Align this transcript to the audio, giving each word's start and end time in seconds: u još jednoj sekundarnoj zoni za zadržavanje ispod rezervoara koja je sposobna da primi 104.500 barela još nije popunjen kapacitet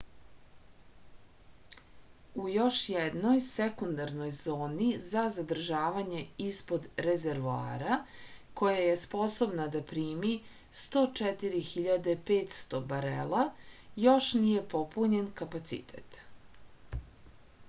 u 2.43 2.45
još 2.51 2.77
jednoj 2.91 3.41
sekundarnoj 3.47 4.29
zoni 4.37 4.85
za 5.07 5.25
zadržavanje 5.35 6.21
ispod 6.45 6.87
rezervoara 7.09 7.97
koja 8.61 8.79
je 8.85 8.95
sposobna 9.01 9.67
da 9.77 9.81
primi 9.91 10.31
104.500 10.83 12.79
barela 12.93 13.43
još 14.07 14.31
nije 14.47 14.65
popunjen 14.75 15.29
kapacitet 15.43 16.19